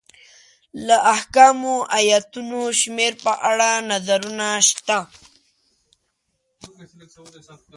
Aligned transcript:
د 0.87 0.89
احکامو 1.13 1.75
ایتونو 1.97 2.61
شمېر 2.81 3.13
په 3.25 3.31
اړه 3.49 3.69
نظرونه 3.91 4.47
شته. 4.69 4.97